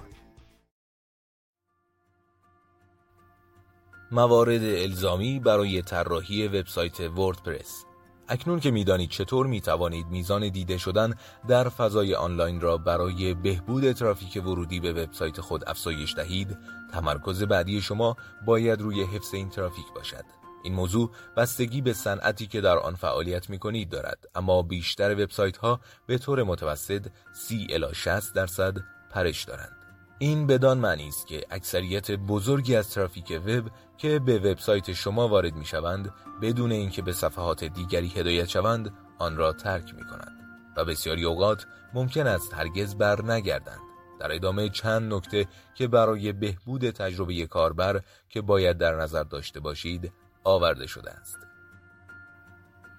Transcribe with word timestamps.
موارد 4.10 4.62
الزامی 4.62 5.40
برای 5.40 5.82
طراحی 5.82 6.48
وبسایت 6.48 7.00
وردپرس. 7.00 7.84
اکنون 8.28 8.60
که 8.60 8.70
می‌دانید 8.70 9.10
چطور 9.10 9.46
می 9.46 9.60
توانید 9.60 10.06
میزان 10.06 10.48
دیده 10.48 10.78
شدن 10.78 11.14
در 11.48 11.68
فضای 11.68 12.14
آنلاین 12.14 12.60
را 12.60 12.78
برای 12.78 13.34
بهبود 13.34 13.92
ترافیک 13.92 14.42
ورودی 14.46 14.80
به 14.80 14.92
وبسایت 14.92 15.40
خود 15.40 15.64
افزایش 15.66 16.14
دهید، 16.14 16.58
تمرکز 16.92 17.42
بعدی 17.42 17.80
شما 17.80 18.16
باید 18.46 18.80
روی 18.80 19.02
حفظ 19.02 19.34
این 19.34 19.50
ترافیک 19.50 19.86
باشد. 19.94 20.24
این 20.64 20.74
موضوع 20.74 21.10
بستگی 21.36 21.80
به 21.80 21.92
صنعتی 21.92 22.46
که 22.46 22.60
در 22.60 22.78
آن 22.78 22.94
فعالیت 22.94 23.50
می 23.50 23.58
کنید 23.58 23.88
دارد، 23.88 24.18
اما 24.34 24.62
بیشتر 24.62 25.12
وبسایت 25.12 25.56
ها 25.56 25.80
به 26.06 26.18
طور 26.18 26.42
متوسط 26.42 27.06
30 27.32 27.66
الی 27.70 27.94
60 27.94 28.34
درصد 28.34 28.76
پرش 29.10 29.44
دارند. 29.44 29.76
این 30.18 30.46
بدان 30.46 30.78
معنی 30.78 31.08
است 31.08 31.26
که 31.26 31.44
اکثریت 31.50 32.10
بزرگی 32.10 32.76
از 32.76 32.90
ترافیک 32.90 33.40
وب 33.46 33.70
که 33.98 34.18
به 34.18 34.38
وبسایت 34.38 34.92
شما 34.92 35.28
وارد 35.28 35.54
می 35.54 35.64
شوند 35.64 36.12
بدون 36.42 36.72
اینکه 36.72 37.02
به 37.02 37.12
صفحات 37.12 37.64
دیگری 37.64 38.08
هدایت 38.08 38.48
شوند 38.48 38.94
آن 39.18 39.36
را 39.36 39.52
ترک 39.52 39.94
می 39.94 40.04
کنند 40.04 40.44
و 40.76 40.84
بسیاری 40.84 41.24
اوقات 41.24 41.66
ممکن 41.94 42.26
است 42.26 42.54
هرگز 42.54 42.94
بر 42.94 43.22
نگردند 43.22 43.80
در 44.20 44.32
ادامه 44.32 44.68
چند 44.68 45.14
نکته 45.14 45.46
که 45.74 45.88
برای 45.88 46.32
بهبود 46.32 46.90
تجربه 46.90 47.46
کاربر 47.46 48.00
که 48.28 48.40
باید 48.40 48.78
در 48.78 48.94
نظر 48.94 49.22
داشته 49.22 49.60
باشید 49.60 50.12
آورده 50.44 50.86
شده 50.86 51.10
است. 51.10 51.38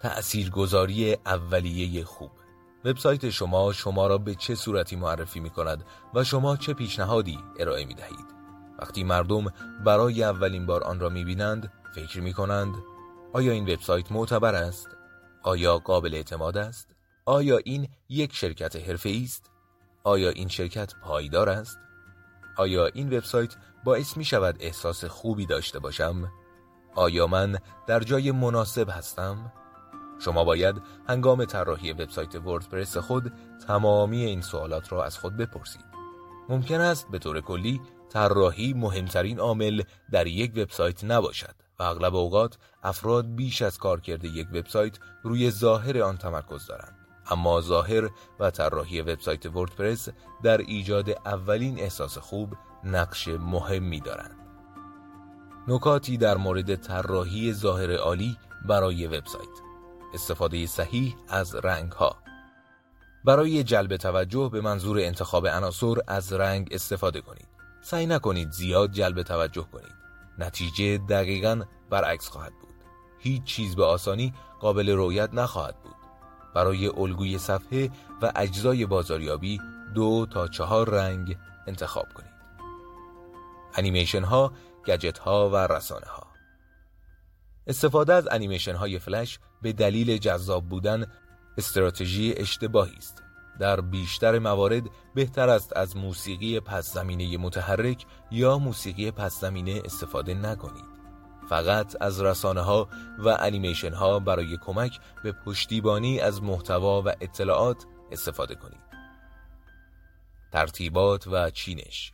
تأثیرگذاری 0.01 1.17
اولیه 1.25 2.03
خوب. 2.03 2.31
وبسایت 2.85 3.29
شما 3.29 3.73
شما 3.73 4.07
را 4.07 4.17
به 4.17 4.35
چه 4.35 4.55
صورتی 4.55 4.95
معرفی 4.95 5.39
می 5.39 5.49
کند 5.49 5.85
و 6.13 6.23
شما 6.23 6.57
چه 6.57 6.73
پیشنهادی 6.73 7.39
ارائه 7.59 7.85
می 7.85 7.93
دهید 7.93 8.34
وقتی 8.79 9.03
مردم 9.03 9.45
برای 9.85 10.23
اولین 10.23 10.65
بار 10.65 10.83
آن 10.83 10.99
را 10.99 11.09
می 11.09 11.23
بینند 11.23 11.71
فکر 11.95 12.21
می 12.21 12.33
کنند 12.33 12.75
آیا 13.33 13.51
این 13.51 13.63
وبسایت 13.63 14.11
معتبر 14.11 14.55
است؟ 14.55 14.87
آیا 15.43 15.77
قابل 15.77 16.13
اعتماد 16.13 16.57
است؟ 16.57 16.95
آیا 17.25 17.57
این 17.57 17.87
یک 18.09 18.35
شرکت 18.35 18.75
حرفه 18.75 19.21
است؟ 19.23 19.51
آیا 20.03 20.29
این 20.29 20.47
شرکت 20.47 20.95
پایدار 20.95 21.49
است؟ 21.49 21.79
آیا 22.57 22.85
این 22.85 23.07
وبسایت 23.07 23.55
باعث 23.83 24.17
می 24.17 24.25
شود 24.25 24.57
احساس 24.59 25.05
خوبی 25.05 25.45
داشته 25.45 25.79
باشم؟ 25.79 26.31
آیا 26.95 27.27
من 27.27 27.57
در 27.87 27.99
جای 27.99 28.31
مناسب 28.31 28.89
هستم؟ 28.89 29.51
شما 30.19 30.43
باید 30.43 30.81
هنگام 31.09 31.45
طراحی 31.45 31.93
وبسایت 31.93 32.35
وردپرس 32.35 32.97
خود 32.97 33.33
تمامی 33.67 34.25
این 34.25 34.41
سوالات 34.41 34.91
را 34.91 35.03
از 35.03 35.17
خود 35.17 35.37
بپرسید. 35.37 35.85
ممکن 36.49 36.81
است 36.81 37.11
به 37.11 37.19
طور 37.19 37.41
کلی 37.41 37.81
طراحی 38.09 38.73
مهمترین 38.73 39.39
عامل 39.39 39.81
در 40.11 40.27
یک 40.27 40.51
وبسایت 40.55 41.03
نباشد 41.03 41.55
و 41.79 41.83
اغلب 41.83 42.15
اوقات 42.15 42.57
افراد 42.83 43.35
بیش 43.35 43.61
از 43.61 43.77
کارکرد 43.77 44.25
یک 44.25 44.47
وبسایت 44.53 44.97
روی 45.23 45.51
ظاهر 45.51 46.01
آن 46.01 46.17
تمرکز 46.17 46.67
دارند. 46.67 46.97
اما 47.31 47.61
ظاهر 47.61 48.09
و 48.39 48.51
طراحی 48.51 49.01
وبسایت 49.01 49.45
وردپرس 49.45 50.09
در 50.43 50.57
ایجاد 50.57 51.09
اولین 51.09 51.79
احساس 51.79 52.17
خوب 52.17 52.53
نقش 52.83 53.27
مهمی 53.27 53.99
دارند. 53.99 54.35
نکاتی 55.67 56.17
در 56.17 56.37
مورد 56.37 56.75
طراحی 56.75 57.53
ظاهر 57.53 57.95
عالی 57.95 58.37
برای 58.65 59.07
وبسایت. 59.07 59.65
استفاده 60.13 60.67
صحیح 60.67 61.15
از 61.29 61.55
رنگ 61.55 61.91
ها 61.91 62.15
برای 63.25 63.63
جلب 63.63 63.97
توجه 63.97 64.49
به 64.51 64.61
منظور 64.61 64.99
انتخاب 64.99 65.47
عناصر 65.47 65.95
از 66.07 66.33
رنگ 66.33 66.67
استفاده 66.71 67.21
کنید. 67.21 67.54
سعی 67.85 68.05
نکنید 68.05 68.51
زیاد 68.51 68.91
جلب 68.91 69.23
توجه 69.23 69.67
کنید. 69.71 69.95
نتیجه 70.39 70.97
دقیقا 70.97 71.61
برعکس 71.89 72.29
خواهد 72.29 72.53
بود. 72.61 72.73
هیچ 73.19 73.43
چیز 73.43 73.75
به 73.75 73.85
آسانی 73.85 74.33
قابل 74.59 74.89
رویت 74.89 75.29
نخواهد 75.33 75.83
بود. 75.83 75.95
برای 76.55 76.87
الگوی 76.87 77.37
صفحه 77.37 77.91
و 78.21 78.31
اجزای 78.35 78.85
بازاریابی 78.85 79.61
دو 79.95 80.25
تا 80.31 80.47
چهار 80.47 80.89
رنگ 80.89 81.37
انتخاب 81.67 82.13
کنید. 82.13 82.35
انیمیشن 83.75 84.23
ها، 84.23 84.53
گجت 84.87 85.17
ها 85.17 85.49
و 85.49 85.55
رسانه 85.55 86.07
ها 86.07 86.27
استفاده 87.67 88.13
از 88.13 88.27
انیمیشن 88.31 88.75
های 88.75 88.99
فلش 88.99 89.39
به 89.61 89.73
دلیل 89.73 90.17
جذاب 90.17 90.69
بودن 90.69 91.05
استراتژی 91.57 92.33
اشتباهی 92.37 92.95
است. 92.97 93.23
در 93.59 93.81
بیشتر 93.81 94.39
موارد 94.39 94.83
بهتر 95.15 95.49
است 95.49 95.77
از 95.77 95.97
موسیقی 95.97 96.59
پس 96.59 96.93
زمینه 96.93 97.37
متحرک 97.37 98.05
یا 98.31 98.57
موسیقی 98.57 99.11
پس 99.11 99.39
زمینه 99.39 99.81
استفاده 99.85 100.33
نکنید. 100.33 100.95
فقط 101.49 101.95
از 102.01 102.21
رسانه 102.21 102.61
ها 102.61 102.87
و 103.19 103.37
انیمیشن 103.39 103.93
ها 103.93 104.19
برای 104.19 104.57
کمک 104.57 104.99
به 105.23 105.31
پشتیبانی 105.31 106.19
از 106.19 106.43
محتوا 106.43 107.01
و 107.01 107.09
اطلاعات 107.21 107.85
استفاده 108.11 108.55
کنید. 108.55 108.85
ترتیبات 110.51 111.27
و 111.27 111.49
چینش 111.49 112.13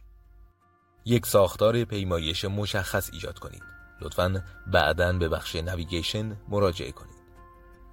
یک 1.06 1.25
ساختار 1.25 1.84
پیمایش 1.84 2.46
مشخص 2.46 3.09
ایجاد 3.13 3.40
کنید. 3.40 3.63
لطفاً 4.02 4.44
بعدا 4.68 5.13
به 5.13 5.29
بخش 5.29 5.56
نویگیشن 5.56 6.38
مراجعه 6.50 6.91
کنید 6.91 7.22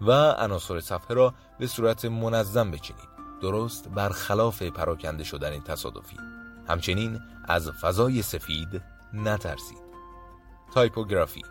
و 0.01 0.13
عناصر 0.31 0.81
صفحه 0.81 1.17
را 1.17 1.35
به 1.59 1.67
صورت 1.67 2.05
منظم 2.05 2.71
بچینید. 2.71 3.08
درست 3.43 3.89
برخلاف 3.89 4.63
پراکنده 4.63 5.25
شدن 5.25 5.61
تصادفی. 5.61 6.17
همچنین 6.69 7.21
از 7.45 7.71
فضای 7.71 8.23
سفید 8.23 8.83
نترسید. 9.13 9.89
تایپوگرافی. 10.75 11.43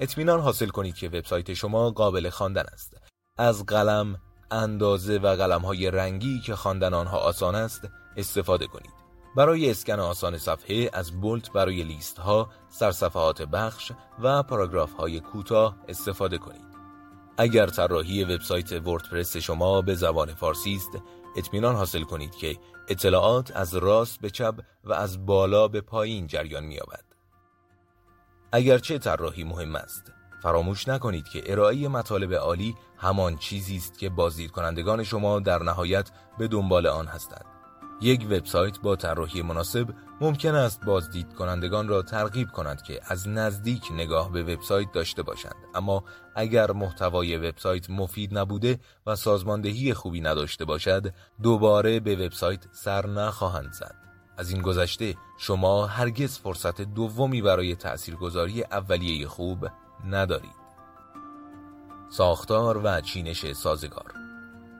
اطمینان 0.00 0.40
حاصل 0.40 0.68
کنید 0.68 0.94
که 0.94 1.08
وبسایت 1.08 1.54
شما 1.54 1.90
قابل 1.90 2.30
خواندن 2.30 2.64
است. 2.72 2.96
از 3.38 3.66
قلم 3.66 4.16
اندازه 4.50 5.18
و 5.18 5.36
قلم 5.36 5.62
های 5.62 5.90
رنگی 5.90 6.40
که 6.40 6.56
خواندن 6.56 6.94
آنها 6.94 7.18
آسان 7.18 7.54
است 7.54 7.88
استفاده 8.16 8.66
کنید. 8.66 9.06
برای 9.36 9.70
اسکن 9.70 10.00
آسان 10.00 10.38
صفحه 10.38 10.90
از 10.92 11.20
بولت 11.20 11.52
برای 11.52 11.82
لیست 11.82 12.18
ها، 12.18 12.50
سرصفحات 12.68 13.42
بخش 13.42 13.92
و 14.22 14.42
پاراگراف 14.42 14.92
های 14.92 15.20
کوتاه 15.20 15.76
استفاده 15.88 16.38
کنید. 16.38 16.66
اگر 17.38 17.66
طراحی 17.66 18.24
وبسایت 18.24 18.72
وردپرس 18.72 19.36
شما 19.36 19.82
به 19.82 19.94
زبان 19.94 20.34
فارسی 20.34 20.74
است، 20.74 20.90
اطمینان 21.36 21.74
حاصل 21.76 22.02
کنید 22.02 22.34
که 22.34 22.56
اطلاعات 22.88 23.56
از 23.56 23.74
راست 23.74 24.20
به 24.20 24.30
چپ 24.30 24.54
و 24.84 24.92
از 24.92 25.26
بالا 25.26 25.68
به 25.68 25.80
پایین 25.80 26.26
جریان 26.26 26.64
می‌یابد. 26.64 27.04
اگرچه 28.52 28.98
طراحی 28.98 29.44
مهم 29.44 29.76
است، 29.76 30.12
فراموش 30.42 30.88
نکنید 30.88 31.28
که 31.28 31.52
ارائه 31.52 31.88
مطالب 31.88 32.34
عالی 32.34 32.76
همان 32.96 33.36
چیزی 33.36 33.76
است 33.76 33.98
که 33.98 34.08
بازدید 34.08 34.50
کنندگان 34.50 35.02
شما 35.02 35.40
در 35.40 35.62
نهایت 35.62 36.10
به 36.38 36.48
دنبال 36.48 36.86
آن 36.86 37.06
هستند. 37.06 37.55
یک 38.00 38.26
وبسایت 38.30 38.80
با 38.80 38.96
طراحی 38.96 39.42
مناسب 39.42 39.88
ممکن 40.20 40.54
است 40.54 40.84
بازدید 40.84 41.34
کنندگان 41.34 41.88
را 41.88 42.02
ترغیب 42.02 42.50
کند 42.50 42.82
که 42.82 43.00
از 43.04 43.28
نزدیک 43.28 43.92
نگاه 43.92 44.32
به 44.32 44.42
وبسایت 44.42 44.92
داشته 44.92 45.22
باشند. 45.22 45.56
اما 45.74 46.04
اگر 46.34 46.70
محتوای 46.72 47.36
وبسایت 47.36 47.90
مفید 47.90 48.38
نبوده 48.38 48.80
و 49.06 49.16
سازماندهی 49.16 49.94
خوبی 49.94 50.20
نداشته 50.20 50.64
باشد 50.64 51.14
دوباره 51.42 52.00
به 52.00 52.16
وبسایت 52.16 52.64
سر 52.72 53.06
نخواهند 53.06 53.72
زد. 53.72 53.94
از 54.38 54.50
این 54.50 54.62
گذشته 54.62 55.14
شما 55.38 55.86
هرگز 55.86 56.38
فرصت 56.38 56.80
دومی 56.80 57.42
برای 57.42 57.76
تاثیرگذاری 57.76 58.62
اولیه 58.62 59.28
خوب 59.28 59.68
ندارید. 60.10 60.66
ساختار 62.10 62.80
و 62.84 63.00
چینش 63.00 63.52
سازگار. 63.52 64.12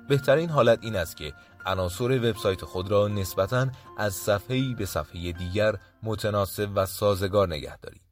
بهترین 0.09 0.51
حالت 0.51 0.79
این 0.83 0.97
است 0.97 1.17
که 1.17 1.33
عناصر 1.67 2.05
وبسایت 2.05 2.65
خود 2.65 2.91
را 2.91 3.09
نسبتاً 3.09 3.69
از 3.99 4.15
صفحه‌ای 4.15 4.75
به 4.75 4.87
صفحه 4.87 5.33
دیگر 5.33 5.77
متناسب 6.03 6.69
و 6.75 6.87
سازگار 6.87 7.49
نگه 7.49 7.79
دارید. 7.79 8.03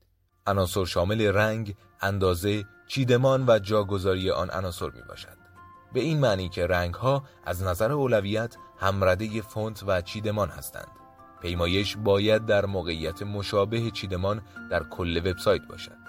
عناصر 0.47 0.85
شامل 0.85 1.27
رنگ، 1.27 1.77
اندازه، 2.01 2.65
چیدمان 2.89 3.45
و 3.49 3.59
جاگذاری 3.59 4.31
آن 4.31 4.51
عناصر 4.51 4.91
می 4.91 5.03
باشد. 5.09 5.39
به 5.93 6.01
این 6.01 6.21
معنی 6.21 6.49
که 6.49 6.67
رنگ 6.67 6.95
ها 6.95 7.25
از 7.45 7.63
نظر 7.63 7.93
اولویت 7.93 8.57
همرده 8.79 9.43
فونت 9.43 9.83
و 9.87 10.01
چیدمان 10.01 10.49
هستند. 10.49 10.89
پیمایش 11.43 11.97
باید 11.97 12.47
در 12.47 12.67
موقعیت 12.67 13.23
مشابه 13.23 13.91
چیدمان 13.91 14.43
در 14.71 14.83
کل 14.83 15.17
وبسایت 15.17 15.63
باشد. 15.69 16.04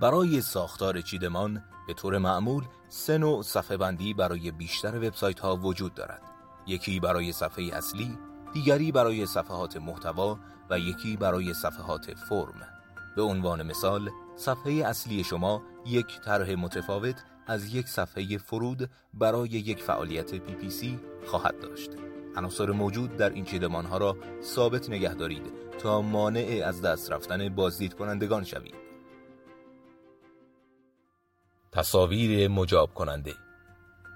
برای 0.00 0.40
ساختار 0.40 1.00
چیدمان 1.00 1.64
به 1.86 1.94
طور 1.94 2.18
معمول 2.18 2.64
سه 2.88 3.18
نوع 3.18 3.42
صفحه 3.42 3.76
بندی 3.76 4.14
برای 4.14 4.50
بیشتر 4.50 4.96
وبسایت 4.96 5.40
ها 5.40 5.56
وجود 5.56 5.94
دارد. 5.94 6.22
یکی 6.66 7.00
برای 7.00 7.32
صفحه 7.32 7.64
اصلی، 7.76 8.18
دیگری 8.52 8.92
برای 8.92 9.26
صفحات 9.26 9.76
محتوا 9.76 10.38
و 10.70 10.78
یکی 10.78 11.16
برای 11.16 11.54
صفحات 11.54 12.14
فرم. 12.14 12.60
به 13.16 13.22
عنوان 13.22 13.62
مثال 13.62 14.10
صفحه 14.36 14.72
اصلی 14.72 15.24
شما 15.24 15.62
یک 15.86 16.20
طرح 16.20 16.50
متفاوت 16.54 17.24
از 17.46 17.74
یک 17.74 17.88
صفحه 17.88 18.38
فرود 18.38 18.90
برای 19.14 19.48
یک 19.48 19.82
فعالیت 19.82 20.36
PPC 20.36 20.86
خواهد 21.26 21.60
داشت. 21.60 21.90
عناصر 22.36 22.70
موجود 22.70 23.16
در 23.16 23.30
این 23.30 23.44
چیدمان 23.44 23.86
ها 23.86 23.98
را 23.98 24.16
ثابت 24.42 24.90
نگه 24.90 25.14
دارید 25.14 25.52
تا 25.78 26.02
مانع 26.02 26.62
از 26.64 26.82
دست 26.82 27.12
رفتن 27.12 27.48
بازدید 27.48 27.94
کنندگان 27.94 28.44
شوید. 28.44 28.89
تصاویر 31.72 32.48
مجاب 32.48 32.94
کننده 32.94 33.34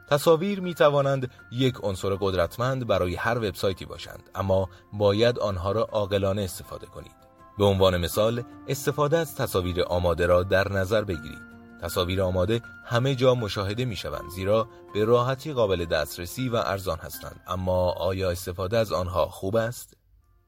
تصاویر 0.08 0.60
می 0.60 0.74
توانند 0.74 1.30
یک 1.52 1.74
عنصر 1.82 2.16
قدرتمند 2.20 2.86
برای 2.86 3.14
هر 3.14 3.38
وبسایتی 3.38 3.84
باشند 3.84 4.30
اما 4.34 4.68
باید 4.92 5.38
آنها 5.38 5.72
را 5.72 5.82
عاقلانه 5.82 6.42
استفاده 6.42 6.86
کنید. 6.86 7.24
به 7.58 7.64
عنوان 7.64 7.96
مثال 7.96 8.44
استفاده 8.68 9.18
از 9.18 9.36
تصاویر 9.36 9.82
آماده 9.82 10.26
را 10.26 10.42
در 10.42 10.72
نظر 10.72 11.04
بگیرید. 11.04 11.54
تصاویر 11.82 12.22
آماده 12.22 12.62
همه 12.84 13.14
جا 13.14 13.34
مشاهده 13.34 13.84
می 13.84 13.96
شوند 13.96 14.30
زیرا 14.30 14.68
به 14.94 15.04
راحتی 15.04 15.52
قابل 15.52 15.84
دسترسی 15.84 16.48
و 16.48 16.56
ارزان 16.56 16.98
هستند. 16.98 17.40
اما 17.46 17.90
آیا 17.90 18.30
استفاده 18.30 18.78
از 18.78 18.92
آنها 18.92 19.26
خوب 19.26 19.56
است؟ 19.56 19.96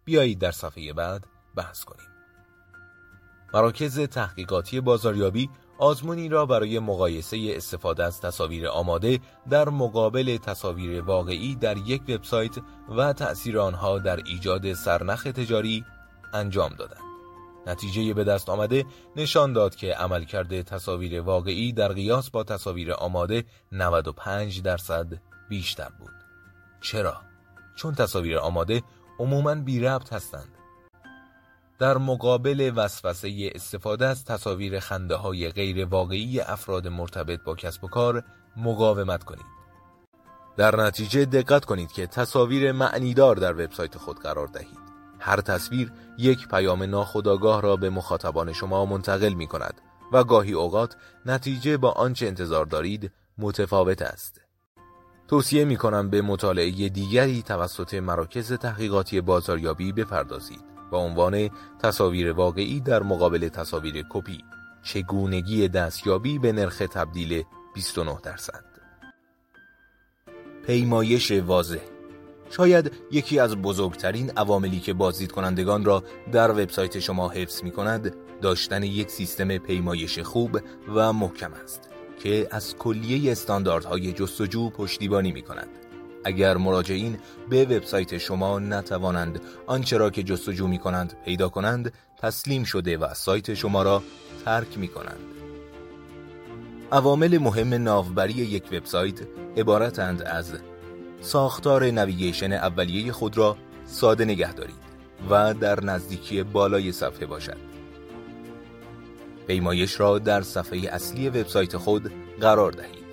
بیایید 0.05 0.39
در 0.39 0.51
صفحه 0.51 0.93
بعد 0.93 1.27
بحث 1.57 1.85
کنیم. 1.85 2.07
مراکز 3.55 4.01
تحقیقاتی 4.01 4.81
بازاریابی 4.81 5.51
آزمونی 5.79 6.29
را 6.29 6.47
برای 6.47 6.79
مقایسه 6.79 7.53
استفاده 7.57 8.05
از 8.05 8.21
تصاویر 8.21 8.69
آماده 8.69 9.21
در 9.51 9.69
مقابل 9.69 10.37
تصاویر 10.37 11.03
واقعی 11.03 11.55
در 11.55 11.77
یک 11.77 12.03
وبسایت 12.09 12.53
و 12.89 13.13
تأثیر 13.13 13.59
آنها 13.59 13.99
در 13.99 14.17
ایجاد 14.17 14.73
سرنخ 14.73 15.23
تجاری 15.23 15.85
انجام 16.33 16.75
دادند. 16.75 17.07
نتیجه 17.67 18.15
به 18.15 18.25
دست 18.25 18.49
آمده 18.49 18.85
نشان 19.17 19.53
داد 19.53 19.75
که 19.75 19.95
عملکرد 19.95 20.63
تصاویر 20.63 21.21
واقعی 21.21 21.73
در 21.73 21.93
قیاس 21.93 22.31
با 22.31 22.45
تصاویر 22.45 22.93
آماده 22.93 23.45
95 23.73 24.63
درصد 24.63 25.07
بیشتر 25.49 25.89
بود. 25.99 26.15
چرا؟ 26.81 27.17
چون 27.77 27.95
تصاویر 27.95 28.39
آماده 28.39 28.83
عموماً 29.19 29.55
بی 29.55 29.81
ربط 29.81 30.13
هستند. 30.13 30.49
در 31.79 31.99
مقابل 31.99 32.73
وسوسه 32.77 33.51
استفاده 33.55 34.07
از 34.07 34.25
تصاویر 34.25 34.81
خنده 34.81 35.15
های 35.15 35.49
غیر 35.49 35.85
واقعی 35.85 36.41
افراد 36.41 36.89
مرتبط 36.89 37.43
با 37.43 37.55
کسب 37.55 37.85
و 37.85 37.89
کار 37.89 38.25
مقاومت 38.57 39.25
کنید. 39.25 39.57
در 40.57 40.77
نتیجه 40.77 41.25
دقت 41.25 41.65
کنید 41.65 41.93
که 41.93 42.07
تصاویر 42.07 42.73
معنیدار 42.73 43.37
در 43.37 43.53
وبسایت 43.53 43.99
خود 43.99 44.21
قرار 44.21 44.47
دهید. 44.47 44.87
هر 45.19 45.41
تصویر 45.41 45.93
یک 46.19 46.49
پیام 46.49 46.83
ناخودآگاه 46.83 47.63
را 47.63 47.77
به 47.77 47.91
مخاطبان 47.91 48.53
شما 48.53 48.87
منتقل 48.87 49.33
می 49.33 49.47
کند 49.47 49.81
و 50.13 50.25
گاهی 50.25 50.53
اوقات 50.53 50.97
نتیجه 51.27 51.77
با 51.77 51.91
آنچه 51.91 52.27
انتظار 52.27 52.67
دارید 52.67 53.13
متفاوت 53.39 54.03
است. 54.03 54.41
توصیه 55.29 55.65
می 55.65 55.77
کنم 55.77 56.11
به 56.11 56.23
مطالعه 56.23 56.89
دیگری 56.89 57.43
توسط 57.43 57.95
مراکز 57.95 58.53
تحقیقاتی 58.53 59.21
بازاریابی 59.21 59.93
بپردازید 59.93 60.76
با 60.91 60.99
عنوان 60.99 61.51
تصاویر 61.83 62.33
واقعی 62.33 62.81
در 62.81 63.03
مقابل 63.03 63.49
تصاویر 63.49 64.05
کپی. 64.11 64.45
چگونگی 64.83 65.69
دستیابی 65.69 66.39
به 66.39 66.53
نرخ 66.53 66.79
تبدیل 66.79 67.43
29 67.75 68.19
درصد. 68.23 68.65
پیمایش 70.67 71.31
واضح. 71.31 71.81
شاید 72.51 72.93
یکی 73.11 73.39
از 73.39 73.57
بزرگترین 73.57 74.31
عواملی 74.37 74.81
که 74.81 74.93
بازدید 74.93 75.33
کنندگان 75.33 75.85
را 75.85 76.05
در 76.33 76.51
وبسایت 76.51 76.99
شما 76.99 77.29
حفظ 77.29 77.63
می 77.63 77.71
کند 77.71 78.17
داشتن 78.43 78.83
یک 78.83 79.11
سیستم 79.11 79.59
پیمایش 79.59 80.19
خوب 80.19 80.61
و 80.95 81.13
محکم 81.13 81.53
است 81.53 81.91
که 82.23 82.49
از 82.51 82.77
کلیه 82.77 83.33
استانداردهای 83.33 84.13
جستجو 84.13 84.71
پشتیبانی 84.71 85.33
می 85.33 85.43
کند. 85.43 85.86
اگر 86.27 86.57
مراجعین 86.57 87.19
به 87.51 87.65
وبسایت 87.65 88.19
شما 88.19 88.59
نتوانند 88.59 89.41
آنچه 89.67 89.97
را 89.97 90.11
که 90.11 90.23
جستجو 90.23 90.67
می 90.67 90.79
کنند 90.79 91.17
پیدا 91.25 91.49
کنند 91.49 91.93
تسلیم 92.19 92.65
شده 92.65 92.99
و 92.99 93.15
سایت 93.15 93.55
شما 93.55 93.83
را 93.83 94.03
ترک 94.45 94.79
می 94.79 94.89
کنند. 94.89 95.19
عوامل 96.93 97.39
مهم 97.39 97.75
ناوبری 97.75 98.33
یک 98.33 98.65
وبسایت 98.73 99.19
عبارتند 99.57 100.23
از 100.23 100.53
ساختار 101.21 101.91
نویگیشن 101.91 102.53
اولیه 102.53 103.13
خود 103.13 103.39
را 103.39 103.57
ساده 103.85 104.25
نگه 104.25 104.53
دارید 104.53 104.87
و 105.31 105.55
در 105.55 105.85
نزدیکی 105.85 106.43
بالای 106.43 106.93
صفحه 106.93 107.27
باشد. 107.27 107.57
پیمایش 109.47 110.01
را 110.01 110.19
در 110.19 110.43
صفحه 110.43 110.79
اصلی 110.91 111.29
وبسایت 111.29 111.77
خود 111.77 112.13
قرار 112.41 112.73
دهید. 112.73 113.06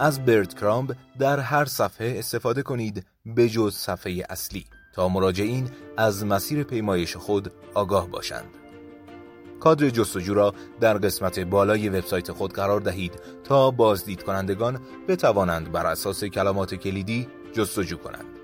از 0.00 0.24
برد 0.24 0.54
کرامب 0.54 0.96
در 1.18 1.40
هر 1.40 1.64
صفحه 1.64 2.14
استفاده 2.18 2.62
کنید 2.62 3.06
به 3.26 3.48
جز 3.48 3.74
صفحه 3.74 4.24
اصلی 4.30 4.64
تا 4.94 5.08
مراجعین 5.08 5.70
از 5.96 6.24
مسیر 6.24 6.62
پیمایش 6.62 7.16
خود 7.16 7.52
آگاه 7.74 8.08
باشند. 8.08 8.48
کادر 9.60 9.90
جستجو 9.90 10.34
را 10.34 10.54
در 10.80 10.98
قسمت 10.98 11.38
بالای 11.38 11.88
وبسایت 11.88 12.32
خود 12.32 12.52
قرار 12.52 12.80
دهید 12.80 13.20
تا 13.44 13.70
بازدید 13.70 14.22
کنندگان 14.22 14.80
بتوانند 15.08 15.72
بر 15.72 15.86
اساس 15.86 16.24
کلمات 16.24 16.74
کلیدی 16.74 17.28
جستجو 17.52 17.96
کنند. 17.96 18.38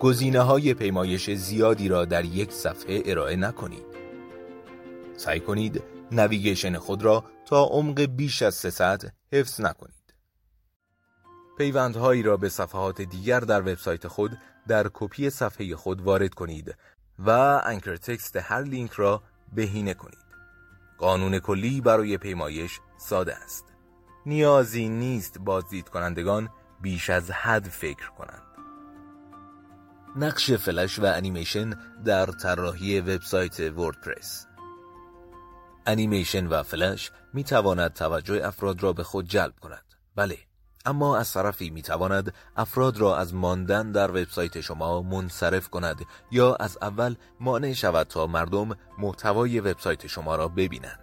گزینه 0.00 0.40
های 0.40 0.74
پیمایش 0.74 1.30
زیادی 1.30 1.88
را 1.88 2.04
در 2.04 2.24
یک 2.24 2.52
صفحه 2.52 3.02
ارائه 3.06 3.36
نکنید. 3.36 3.86
سعی 5.16 5.40
کنید 5.40 5.82
navigation 6.12 6.78
خود 6.78 7.02
را 7.02 7.24
تا 7.46 7.64
عمق 7.64 8.00
بیش 8.00 8.42
از 8.42 8.54
300 8.54 9.02
حفظ 9.32 9.60
نکنید. 9.60 9.93
پیوندهایی 11.58 12.22
را 12.22 12.36
به 12.36 12.48
صفحات 12.48 13.02
دیگر 13.02 13.40
در 13.40 13.60
وبسایت 13.60 14.08
خود 14.08 14.38
در 14.68 14.90
کپی 14.94 15.30
صفحه 15.30 15.76
خود 15.76 16.00
وارد 16.00 16.34
کنید 16.34 16.74
و 17.18 17.30
anchor 17.64 17.96
text 17.96 18.36
هر 18.36 18.62
لینک 18.62 18.92
را 18.92 19.22
بهینه 19.54 19.94
کنید. 19.94 20.24
قانون 20.98 21.38
کلی 21.38 21.80
برای 21.80 22.18
پیمایش 22.18 22.80
ساده 22.98 23.36
است. 23.36 23.64
نیازی 24.26 24.88
نیست 24.88 25.38
بازدید 25.38 25.88
کنندگان 25.88 26.48
بیش 26.80 27.10
از 27.10 27.30
حد 27.30 27.64
فکر 27.64 28.10
کنند. 28.10 28.42
نقش 30.16 30.52
فلش 30.52 30.98
و 30.98 31.04
انیمیشن 31.04 31.70
در 32.04 32.26
طراحی 32.26 33.00
وبسایت 33.00 33.60
وردپرس. 33.60 34.46
انیمیشن 35.86 36.46
و 36.46 36.62
فلش 36.62 37.10
می 37.32 37.44
تواند 37.44 37.92
توجه 37.92 38.46
افراد 38.46 38.82
را 38.82 38.92
به 38.92 39.02
خود 39.02 39.28
جلب 39.28 39.54
کند. 39.60 39.84
بله 40.16 40.38
اما 40.84 41.16
از 41.16 41.32
طرفی 41.32 41.70
می 41.70 41.82
تواند 41.82 42.34
افراد 42.56 42.98
را 42.98 43.16
از 43.16 43.34
ماندن 43.34 43.92
در 43.92 44.10
وبسایت 44.10 44.60
شما 44.60 45.02
منصرف 45.02 45.68
کند 45.68 46.06
یا 46.30 46.54
از 46.54 46.78
اول 46.82 47.14
مانع 47.40 47.72
شود 47.72 48.06
تا 48.06 48.26
مردم 48.26 48.76
محتوای 48.98 49.60
وبسایت 49.60 50.06
شما 50.06 50.36
را 50.36 50.48
ببینند. 50.48 51.00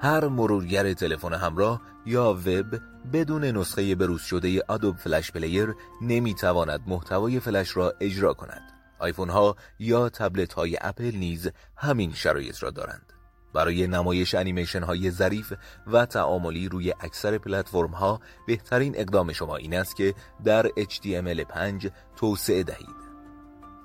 هر 0.00 0.28
مرورگر 0.28 0.92
تلفن 0.92 1.34
همراه 1.34 1.80
یا 2.06 2.32
وب 2.34 2.80
بدون 3.12 3.44
نسخه 3.44 3.94
بروز 3.94 4.20
شده 4.20 4.62
Adobe 4.68 4.96
Flash 4.96 5.32
Player 5.32 5.74
نمی 6.02 6.34
تواند 6.34 6.80
محتوای 6.86 7.40
فلش 7.40 7.76
را 7.76 7.94
اجرا 8.00 8.34
کند. 8.34 8.62
آیفون 8.98 9.30
ها 9.30 9.56
یا 9.78 10.08
تبلت 10.08 10.52
های 10.52 10.78
اپل 10.80 11.16
نیز 11.16 11.50
همین 11.76 12.12
شرایط 12.14 12.62
را 12.62 12.70
دارند. 12.70 13.17
برای 13.54 13.86
نمایش 13.86 14.34
انیمیشن 14.34 14.82
های 14.82 15.10
ظریف 15.10 15.52
و 15.86 16.06
تعاملی 16.06 16.68
روی 16.68 16.94
اکثر 17.00 17.38
پلتفرم 17.38 17.90
ها 17.90 18.20
بهترین 18.46 18.94
اقدام 18.96 19.32
شما 19.32 19.56
این 19.56 19.74
است 19.74 19.96
که 19.96 20.14
در 20.44 20.68
HTML5 20.68 21.90
توسعه 22.16 22.62
دهید. 22.62 23.08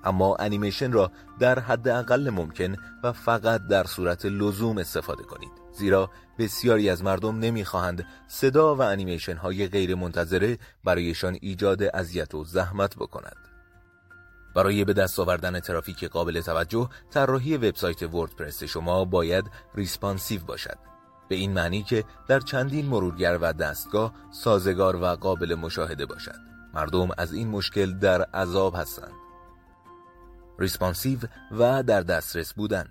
اما 0.03 0.35
انیمیشن 0.35 0.91
را 0.91 1.11
در 1.39 1.59
حد 1.59 1.87
اقل 1.87 2.29
ممکن 2.29 2.75
و 3.03 3.11
فقط 3.11 3.67
در 3.67 3.83
صورت 3.83 4.25
لزوم 4.25 4.77
استفاده 4.77 5.23
کنید 5.23 5.51
زیرا 5.73 6.09
بسیاری 6.39 6.89
از 6.89 7.03
مردم 7.03 7.39
نمی‌خواهند 7.39 8.05
صدا 8.27 8.75
و 8.75 8.81
انیمیشن 8.81 9.37
های 9.37 9.67
غیر 9.67 9.95
منتظره 9.95 10.57
برایشان 10.83 11.37
ایجاد 11.41 11.83
اذیت 11.83 12.35
و 12.35 12.43
زحمت 12.43 12.95
بکند 12.95 13.52
برای 14.55 14.85
به 14.85 14.93
دست 14.93 15.19
آوردن 15.19 15.59
ترافیک 15.59 16.03
قابل 16.03 16.41
توجه 16.41 16.89
طراحی 17.11 17.57
وبسایت 17.57 18.03
وردپرس 18.03 18.63
شما 18.63 19.05
باید 19.05 19.45
responsive 19.75 20.41
باشد. 20.41 20.77
به 21.27 21.35
این 21.35 21.53
معنی 21.53 21.83
که 21.83 22.03
در 22.27 22.39
چندین 22.39 22.85
مرورگر 22.85 23.37
و 23.41 23.53
دستگاه 23.53 24.13
سازگار 24.31 24.95
و 24.95 25.05
قابل 25.05 25.55
مشاهده 25.55 26.05
باشد. 26.05 26.39
مردم 26.73 27.09
از 27.17 27.33
این 27.33 27.47
مشکل 27.47 27.93
در 27.99 28.21
عذاب 28.21 28.75
هستند. 28.75 29.13
responsive 30.59 31.19
و 31.51 31.83
در 31.83 32.01
دسترس 32.01 32.53
بودن. 32.53 32.87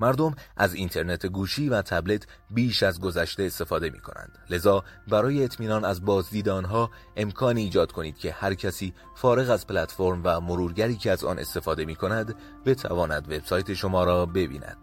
مردم 0.00 0.34
از 0.56 0.74
اینترنت 0.74 1.26
گوشی 1.26 1.68
و 1.68 1.82
تبلت 1.82 2.26
بیش 2.50 2.82
از 2.82 3.00
گذشته 3.00 3.42
استفاده 3.42 3.90
می 3.90 4.00
کنند. 4.00 4.38
لذا 4.50 4.84
برای 5.08 5.44
اطمینان 5.44 5.84
از 5.84 6.04
بازدید 6.04 6.48
آنها 6.48 6.90
امکانی 7.16 7.62
ایجاد 7.62 7.92
کنید 7.92 8.18
که 8.18 8.32
هر 8.32 8.54
کسی 8.54 8.94
فارغ 9.16 9.50
از 9.50 9.66
پلتفرم 9.66 10.20
و 10.24 10.40
مرورگری 10.40 10.96
که 10.96 11.10
از 11.10 11.24
آن 11.24 11.38
استفاده 11.38 11.84
می 11.84 11.94
کند 11.94 12.34
بتواند 12.66 13.32
وبسایت 13.32 13.74
شما 13.74 14.04
را 14.04 14.26
ببیند. 14.26 14.76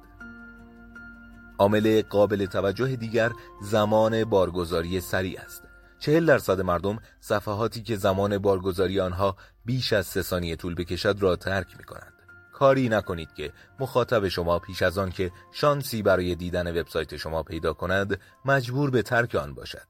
عامل 1.57 2.01
قابل 2.01 2.45
توجه 2.45 2.95
دیگر 2.95 3.31
زمان 3.61 4.23
بارگذاری 4.23 5.01
سریع 5.01 5.39
است. 5.39 5.63
چهل 5.99 6.25
درصد 6.25 6.61
مردم 6.61 6.99
صفحاتی 7.19 7.83
که 7.83 7.95
زمان 7.95 8.37
بارگذاری 8.37 8.99
آنها 8.99 9.35
بیش 9.65 9.93
از 9.93 10.05
سه 10.05 10.21
ثانیه 10.21 10.55
طول 10.55 10.75
بکشد 10.75 11.17
را 11.19 11.35
ترک 11.35 11.77
می 11.77 11.83
کنند. 11.83 12.14
کاری 12.55 12.89
نکنید 12.89 13.33
که 13.33 13.51
مخاطب 13.79 14.27
شما 14.27 14.59
پیش 14.59 14.81
از 14.81 14.97
آن 14.97 15.11
که 15.11 15.31
شانسی 15.51 16.01
برای 16.01 16.35
دیدن 16.35 16.79
وبسایت 16.79 17.15
شما 17.15 17.43
پیدا 17.43 17.73
کند 17.73 18.19
مجبور 18.45 18.89
به 18.89 19.01
ترک 19.01 19.35
آن 19.35 19.53
باشد. 19.53 19.87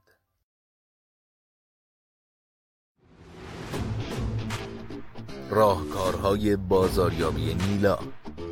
راهکارهای 5.50 6.56
بازاریابی 6.56 7.54
نیلا 7.54 7.98